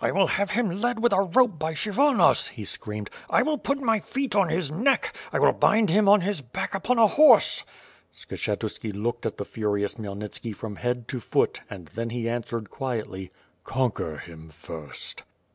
"I 0.00 0.10
will 0.10 0.28
have 0.28 0.52
him 0.52 0.70
led 0.70 1.00
with 1.02 1.12
a 1.12 1.20
rope 1.20 1.58
by 1.58 1.74
Kshyvonos," 1.74 2.48
he 2.48 2.64
screamed. 2.64 3.10
"I 3.28 3.42
will 3.42 3.58
put 3.58 3.76
my 3.76 4.00
feet 4.00 4.34
on 4.34 4.48
his 4.48 4.70
neck; 4.70 5.14
I 5.34 5.38
will 5.38 5.52
bind 5.52 5.90
him 5.90 6.08
on 6.08 6.22
his 6.22 6.40
back 6.40 6.74
upon 6.74 6.96
a 6.98 7.06
horse!" 7.06 7.62
Skshetu=ki 8.14 8.92
looked 8.92 9.26
at 9.26 9.36
the 9.36 9.44
furious 9.44 9.96
Khmyelnitski 9.96 10.54
from 10.56 10.76
head 10.76 11.06
to 11.08 11.20
foot, 11.20 11.60
and 11.68 11.88
then 11.88 12.08
he 12.08 12.26
answered 12.26 12.70
quietly: 12.70 13.30
"Conquer 13.64 14.16
him 14.16 14.48
first." 14.48 15.24